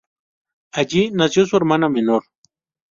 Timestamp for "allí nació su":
0.71-1.57